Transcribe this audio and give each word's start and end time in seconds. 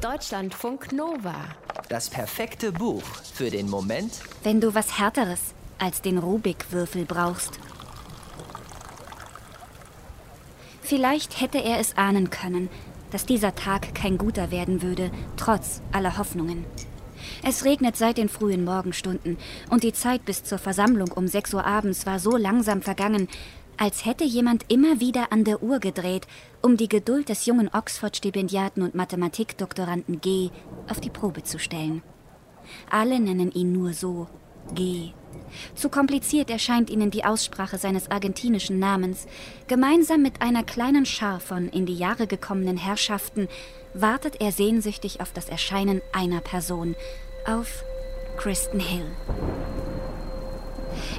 Deutschlandfunk 0.00 0.92
Nova. 0.92 1.34
Das 1.90 2.08
perfekte 2.08 2.72
Buch 2.72 3.02
für 3.34 3.50
den 3.50 3.68
Moment, 3.68 4.14
wenn 4.42 4.58
du 4.58 4.74
was 4.74 4.98
Härteres 4.98 5.52
als 5.78 6.00
den 6.00 6.16
Rubik-Würfel 6.16 7.04
brauchst. 7.04 7.60
Vielleicht 10.80 11.42
hätte 11.42 11.58
er 11.58 11.78
es 11.80 11.98
ahnen 11.98 12.30
können, 12.30 12.70
dass 13.10 13.26
dieser 13.26 13.54
Tag 13.54 13.94
kein 13.94 14.16
guter 14.16 14.50
werden 14.50 14.80
würde, 14.80 15.10
trotz 15.36 15.82
aller 15.92 16.16
Hoffnungen. 16.16 16.64
Es 17.42 17.66
regnet 17.66 17.96
seit 17.96 18.16
den 18.16 18.30
frühen 18.30 18.64
Morgenstunden 18.64 19.36
und 19.68 19.82
die 19.82 19.92
Zeit 19.92 20.24
bis 20.24 20.44
zur 20.44 20.56
Versammlung 20.56 21.12
um 21.12 21.26
6 21.26 21.52
Uhr 21.52 21.66
abends 21.66 22.06
war 22.06 22.18
so 22.18 22.38
langsam 22.38 22.80
vergangen, 22.80 23.28
als 23.80 24.04
hätte 24.04 24.24
jemand 24.24 24.66
immer 24.68 25.00
wieder 25.00 25.32
an 25.32 25.42
der 25.42 25.62
Uhr 25.62 25.80
gedreht, 25.80 26.26
um 26.60 26.76
die 26.76 26.88
Geduld 26.88 27.30
des 27.30 27.46
jungen 27.46 27.70
Oxford-Stipendiaten 27.72 28.82
und 28.82 28.94
Mathematikdoktoranden 28.94 30.20
G 30.20 30.50
auf 30.86 31.00
die 31.00 31.08
Probe 31.08 31.44
zu 31.44 31.58
stellen. 31.58 32.02
Alle 32.90 33.18
nennen 33.18 33.50
ihn 33.50 33.72
nur 33.72 33.94
so 33.94 34.26
G. 34.74 35.12
Zu 35.74 35.88
kompliziert 35.88 36.50
erscheint 36.50 36.90
ihnen 36.90 37.10
die 37.10 37.24
Aussprache 37.24 37.78
seines 37.78 38.10
argentinischen 38.10 38.78
Namens. 38.78 39.26
Gemeinsam 39.66 40.20
mit 40.20 40.42
einer 40.42 40.62
kleinen 40.62 41.06
Schar 41.06 41.40
von 41.40 41.70
in 41.70 41.86
die 41.86 41.96
Jahre 41.96 42.26
gekommenen 42.26 42.76
Herrschaften 42.76 43.48
wartet 43.94 44.42
er 44.42 44.52
sehnsüchtig 44.52 45.22
auf 45.22 45.32
das 45.32 45.48
Erscheinen 45.48 46.02
einer 46.12 46.42
Person, 46.42 46.96
auf 47.46 47.82
Kristen 48.36 48.80
Hill. 48.80 49.06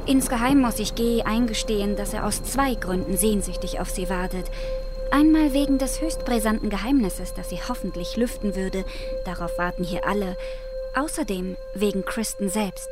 Insgeheim 0.05 0.59
muss 0.59 0.79
ich 0.79 0.95
G 0.95 1.21
eingestehen, 1.23 1.95
dass 1.95 2.13
er 2.13 2.25
aus 2.25 2.43
zwei 2.43 2.73
Gründen 2.75 3.17
sehnsüchtig 3.17 3.79
auf 3.79 3.89
sie 3.89 4.09
wartet. 4.09 4.49
Einmal 5.11 5.53
wegen 5.53 5.77
des 5.77 6.01
höchst 6.01 6.25
brisanten 6.25 6.69
Geheimnisses, 6.69 7.33
das 7.33 7.49
sie 7.49 7.59
hoffentlich 7.67 8.17
lüften 8.17 8.55
würde. 8.55 8.85
Darauf 9.25 9.57
warten 9.57 9.83
hier 9.83 10.07
alle. 10.07 10.37
Außerdem 10.95 11.55
wegen 11.75 12.03
Kristen 12.03 12.49
selbst. 12.49 12.89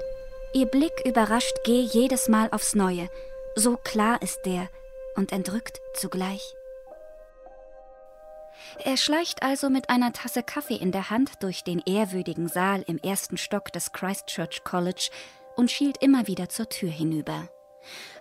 Ihr 0.53 0.65
Blick 0.65 1.05
überrascht 1.05 1.63
G 1.63 1.81
jedes 1.81 2.27
Mal 2.27 2.49
aufs 2.51 2.75
Neue. 2.75 3.09
So 3.55 3.77
klar 3.77 4.21
ist 4.21 4.45
der 4.45 4.69
und 5.15 5.31
entrückt 5.31 5.81
zugleich. 5.93 6.55
Er 8.83 8.97
schleicht 8.97 9.41
also 9.41 9.69
mit 9.69 9.89
einer 9.89 10.13
Tasse 10.13 10.43
Kaffee 10.43 10.75
in 10.75 10.91
der 10.91 11.09
Hand 11.09 11.31
durch 11.41 11.63
den 11.63 11.81
ehrwürdigen 11.85 12.47
Saal 12.47 12.83
im 12.87 12.97
ersten 12.97 13.37
Stock 13.37 13.71
des 13.71 13.91
Christchurch 13.91 14.63
College 14.63 15.09
und 15.55 15.71
schielt 15.71 16.01
immer 16.01 16.27
wieder 16.27 16.49
zur 16.49 16.69
Tür 16.69 16.89
hinüber. 16.89 17.49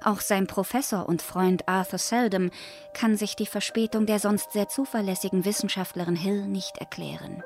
Auch 0.02 0.20
sein 0.20 0.46
Professor 0.46 1.08
und 1.08 1.22
Freund 1.22 1.66
Arthur 1.68 1.98
Seldom 1.98 2.50
kann 2.94 3.16
sich 3.16 3.36
die 3.36 3.46
Verspätung 3.46 4.06
der 4.06 4.18
sonst 4.18 4.52
sehr 4.52 4.68
zuverlässigen 4.68 5.44
Wissenschaftlerin 5.44 6.16
Hill 6.16 6.46
nicht 6.46 6.78
erklären. 6.78 7.42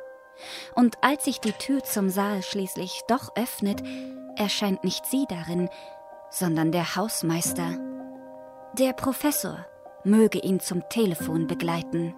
Und 0.74 0.96
als 1.02 1.24
sich 1.24 1.40
die 1.40 1.52
Tür 1.52 1.82
zum 1.84 2.10
Saal 2.10 2.42
schließlich 2.42 3.00
doch 3.08 3.34
öffnet, 3.36 3.82
erscheint 4.36 4.84
nicht 4.84 5.06
sie 5.06 5.24
darin, 5.28 5.68
sondern 6.30 6.72
der 6.72 6.96
Hausmeister. 6.96 7.78
Der 8.78 8.92
Professor 8.92 9.66
möge 10.04 10.38
ihn 10.38 10.60
zum 10.60 10.88
Telefon 10.88 11.46
begleiten. 11.46 12.14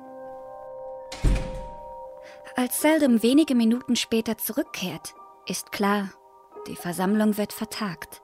Als 2.57 2.81
Seldom 2.81 3.23
wenige 3.23 3.55
Minuten 3.55 3.97
später 3.97 4.39
zurückkehrt, 4.39 5.15
ist 5.47 5.73
klar, 5.73 6.11
die 6.67 6.77
Versammlung 6.77 7.37
wird 7.37 7.53
vertagt. 7.53 8.23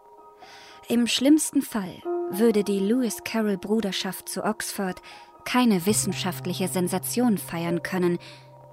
Im 0.89 1.07
schlimmsten 1.07 1.63
Fall 1.63 2.03
würde 2.31 2.65
die 2.65 2.79
Lewis 2.79 3.23
Carroll 3.25 3.59
Bruderschaft 3.59 4.29
zu 4.29 4.45
Oxford 4.45 5.01
keine 5.45 5.87
wissenschaftliche 5.87 6.69
Sensation 6.69 7.39
feiern 7.39 7.83
können, 7.83 8.19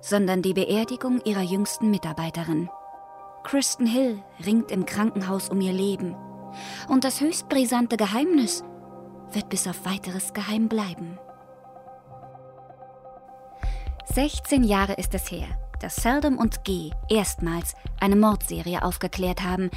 sondern 0.02 0.42
die 0.42 0.54
Beerdigung 0.54 1.22
ihrer 1.26 1.42
jüngsten 1.42 1.90
Mitarbeiterin. 1.90 2.70
Kristen 3.44 3.86
Hill 3.86 4.22
ringt 4.46 4.72
im 4.72 4.86
Krankenhaus 4.86 5.50
um 5.50 5.62
ihr 5.62 5.74
Leben. 5.74 6.16
Und 6.88 7.04
das 7.04 7.22
höchst 7.22 7.50
brisante 7.50 7.98
Geheimnis 7.98 8.64
wird 9.32 9.50
bis 9.50 9.68
auf 9.68 9.86
weiteres 9.86 10.34
geheim 10.34 10.68
bleiben. 10.68 11.20
16 14.14 14.64
Jahre 14.64 14.94
ist 14.94 15.14
es 15.14 15.30
her, 15.30 15.48
dass 15.80 15.98
Seldom 15.98 16.38
und 16.38 16.64
G 16.64 16.92
erstmals 17.10 17.76
eine 18.00 18.16
Mordserie 18.16 18.84
aufgeklärt 18.84 19.44
haben. 19.44 19.70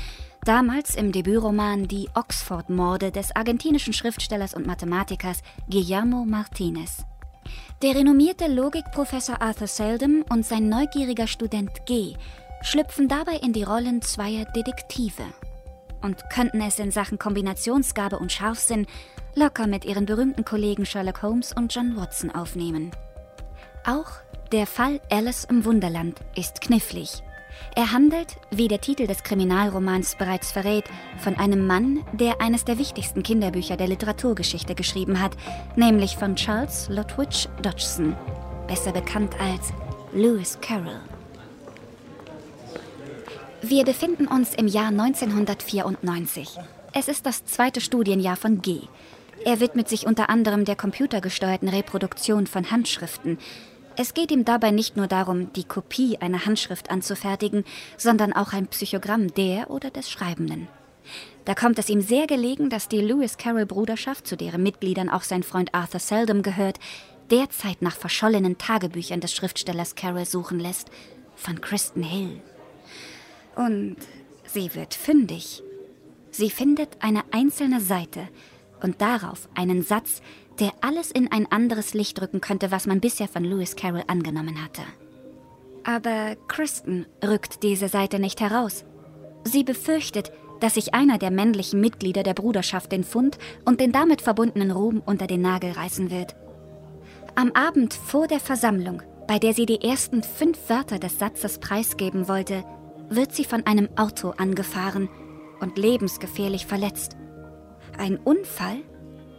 Damals 0.44 0.94
im 0.94 1.12
Debütroman 1.12 1.88
Die 1.88 2.09
Oxford-Morde 2.15 3.11
des 3.11 3.34
argentinischen 3.34 3.93
Schriftstellers 3.93 4.55
und 4.55 4.66
Mathematikers 4.66 5.43
Guillermo 5.69 6.25
Martinez. 6.25 7.05
Der 7.83 7.94
renommierte 7.94 8.47
Logikprofessor 8.47 9.41
Arthur 9.41 9.66
Seldom 9.66 10.25
und 10.31 10.44
sein 10.44 10.69
neugieriger 10.69 11.27
Student 11.27 11.87
G 11.87 12.15
schlüpfen 12.62 13.09
dabei 13.09 13.37
in 13.37 13.53
die 13.53 13.62
Rollen 13.62 14.03
zweier 14.03 14.44
Detektive 14.44 15.25
und 16.03 16.28
könnten 16.31 16.60
es 16.60 16.78
in 16.78 16.91
Sachen 16.91 17.19
Kombinationsgabe 17.19 18.19
und 18.19 18.33
Scharfsinn 18.33 18.87
locker 19.34 19.66
mit 19.66 19.84
ihren 19.84 20.06
berühmten 20.06 20.44
Kollegen 20.44 20.87
Sherlock 20.87 21.22
Holmes 21.22 21.53
und 21.53 21.75
John 21.75 21.97
Watson 21.97 22.31
aufnehmen. 22.31 22.91
Auch 23.87 24.10
der 24.53 24.66
Fall 24.66 25.00
Alice 25.11 25.44
im 25.44 25.65
Wunderland 25.65 26.21
ist 26.34 26.61
knifflig. 26.61 27.22
Er 27.77 27.93
handelt, 27.93 28.37
wie 28.50 28.69
der 28.69 28.81
Titel 28.81 29.06
des 29.06 29.22
Kriminalromans 29.22 30.16
bereits 30.16 30.50
verrät, 30.50 30.84
von 31.19 31.37
einem 31.37 31.66
Mann, 31.66 32.05
der 32.12 32.41
eines 32.41 32.65
der 32.65 32.78
wichtigsten 32.78 33.22
Kinderbücher 33.22 33.77
der 33.77 33.87
Literaturgeschichte 33.87 34.75
geschrieben 34.75 35.21
hat, 35.21 35.33
nämlich 35.77 36.16
von 36.16 36.34
Charles 36.34 36.89
Lutwidge 36.89 37.49
Dodgson, 37.62 38.16
besser 38.66 38.93
bekannt 38.93 39.34
als 39.41 39.72
Lewis 40.12 40.59
Carroll. 40.60 41.00
Wir 43.62 43.84
befinden 43.84 44.27
uns 44.27 44.55
im 44.55 44.66
Jahr 44.66 44.89
1994. 44.89 46.59
Es 46.93 47.06
ist 47.06 47.27
das 47.27 47.44
zweite 47.44 47.81
Studienjahr 47.81 48.37
von 48.37 48.62
G. 48.62 48.81
Er 49.44 49.60
widmet 49.60 49.89
sich 49.89 50.06
unter 50.06 50.28
anderem 50.28 50.65
der 50.65 50.77
computergesteuerten 50.77 51.69
Reproduktion 51.69 52.47
von 52.47 52.71
Handschriften, 52.71 53.39
es 53.97 54.15
geht 54.15 54.31
ihm 54.31 54.45
dabei 54.45 54.71
nicht 54.71 54.97
nur 54.97 55.06
darum, 55.06 55.53
die 55.53 55.65
Kopie 55.65 56.19
einer 56.19 56.47
Handschrift 56.47 56.91
anzufertigen, 56.91 57.65
sondern 57.97 58.33
auch 58.33 58.53
ein 58.53 58.69
Psychogramm 58.69 59.33
der 59.34 59.71
oder 59.71 59.91
des 59.91 60.11
Schreibenden. 60.11 60.69
Da 61.45 61.55
kommt 61.55 61.78
es 61.78 61.89
ihm 61.89 62.01
sehr 62.01 62.27
gelegen, 62.27 62.71
dass 62.71 62.89
die 62.89 63.01
Lewis 63.01 63.37
Carroll 63.37 63.67
Bruderschaft, 63.67 64.27
zu 64.27 64.37
deren 64.37 64.62
Mitgliedern 64.62 65.09
auch 65.09 65.23
sein 65.23 65.43
Freund 65.43 65.75
Arthur 65.75 66.01
Seldom 66.01 66.43
gehört, 66.43 66.78
derzeit 67.31 67.83
nach 67.83 67.97
verschollenen 67.97 68.59
Tagebüchern 68.59 69.21
des 69.21 69.34
Schriftstellers 69.34 69.95
Carroll 69.95 70.27
suchen 70.27 70.61
lässt, 70.61 70.91
von 71.37 71.61
Kristen 71.61 72.03
Hill. 72.03 72.41
Und 73.57 73.97
sie 74.45 74.75
wird 74.75 74.95
fündig. 74.95 75.62
Sie 76.31 76.51
findet 76.51 76.91
eine 77.01 77.22
einzelne 77.33 77.81
Seite 77.81 78.28
und 78.83 79.01
darauf 79.01 79.49
einen 79.55 79.83
Satz, 79.83 80.22
der 80.60 80.72
alles 80.82 81.10
in 81.10 81.32
ein 81.32 81.50
anderes 81.50 81.94
Licht 81.94 82.21
rücken 82.21 82.41
könnte, 82.41 82.71
was 82.71 82.87
man 82.87 83.00
bisher 83.00 83.28
von 83.28 83.44
Lewis 83.44 83.76
Carroll 83.76 84.04
angenommen 84.06 84.62
hatte. 84.62 84.82
Aber 85.84 86.37
Kristen 86.48 87.06
rückt 87.25 87.62
diese 87.62 87.88
Seite 87.88 88.19
nicht 88.19 88.41
heraus. 88.41 88.84
Sie 89.44 89.65
befürchtet, 89.65 90.31
dass 90.60 90.75
sich 90.75 90.93
einer 90.93 91.16
der 91.16 91.31
männlichen 91.31 91.81
Mitglieder 91.81 92.22
der 92.22 92.34
Bruderschaft 92.34 92.93
den 92.93 93.04
Fund 93.04 93.38
und 93.65 93.81
den 93.81 93.93
damit 93.93 94.21
verbundenen 94.21 94.71
Ruhm 94.71 95.03
unter 95.04 95.26
den 95.26 95.41
Nagel 95.41 95.72
reißen 95.72 96.10
wird. 96.10 96.37
Am 97.34 97.53
Abend 97.53 97.94
vor 97.94 98.27
der 98.27 98.41
Versammlung, 98.41 99.03
bei 99.27 99.38
der 99.38 99.54
sie 99.54 99.65
die 99.65 99.82
ersten 99.82 100.22
fünf 100.22 100.69
Wörter 100.69 100.98
des 100.98 101.19
Satzes 101.19 101.59
preisgeben 101.59 102.28
wollte, 102.28 102.65
wird 103.09 103.34
sie 103.34 103.44
von 103.44 103.65
einem 103.66 103.88
Auto 103.97 104.31
angefahren 104.37 105.09
und 105.60 105.78
lebensgefährlich 105.78 106.66
verletzt. 106.66 107.16
Ein 107.97 108.19
Unfall? 108.19 108.82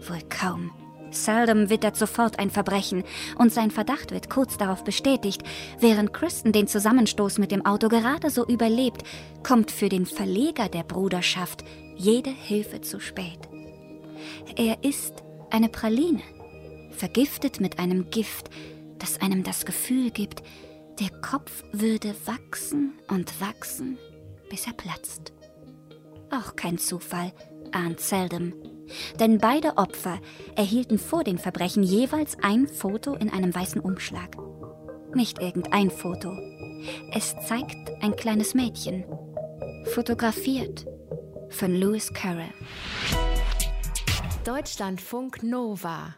Wohl 0.08 0.22
kaum. 0.30 0.72
Seldom 1.12 1.70
wittert 1.70 1.96
sofort 1.96 2.40
ein 2.40 2.50
Verbrechen 2.50 3.04
und 3.38 3.52
sein 3.52 3.72
Verdacht 3.72 4.12
wird 4.12 4.30
kurz 4.30 4.58
darauf 4.58 4.84
bestätigt. 4.84 5.44
Während 5.80 6.14
Kristen 6.14 6.52
den 6.52 6.68
Zusammenstoß 6.68 7.38
mit 7.38 7.52
dem 7.52 7.66
Auto 7.66 7.90
gerade 7.90 8.30
so 8.30 8.46
überlebt, 8.46 9.04
kommt 9.44 9.72
für 9.72 9.90
den 9.90 10.06
Verleger 10.06 10.70
der 10.70 10.84
Bruderschaft 10.84 11.64
jede 11.96 12.30
Hilfe 12.30 12.82
zu 12.82 13.00
spät. 13.00 13.40
Er 14.56 14.84
ist 14.84 15.24
eine 15.50 15.70
Praline, 15.70 16.22
vergiftet 16.92 17.60
mit 17.60 17.80
einem 17.80 18.10
Gift, 18.10 18.50
das 19.00 19.22
einem 19.22 19.44
das 19.44 19.66
Gefühl 19.66 20.12
gibt, 20.12 20.44
der 21.00 21.10
Kopf 21.22 21.64
würde 21.72 22.14
wachsen 22.26 22.94
und 23.08 23.42
wachsen, 23.42 23.98
bis 24.50 24.68
er 24.68 24.74
platzt. 24.74 25.34
Auch 26.30 26.56
kein 26.56 26.78
Zufall, 26.78 27.34
ahnt 27.72 28.00
Seldom. 28.00 28.54
Denn 29.20 29.38
beide 29.38 29.78
Opfer 29.78 30.20
erhielten 30.56 30.98
vor 30.98 31.24
den 31.24 31.38
Verbrechen 31.38 31.84
jeweils 31.84 32.38
ein 32.42 32.68
Foto 32.68 33.14
in 33.14 33.30
einem 33.30 33.54
weißen 33.54 33.82
Umschlag. 33.82 34.36
Nicht 35.14 35.40
irgendein 35.40 35.90
Foto. 35.90 36.38
Es 37.14 37.36
zeigt 37.48 37.92
ein 38.02 38.16
kleines 38.16 38.54
Mädchen. 38.54 39.06
Fotografiert 39.94 40.86
von 41.50 41.74
Lewis 41.76 42.14
Carroll. 42.14 42.54
Deutschlandfunk 44.46 45.44
Nova 45.44 46.16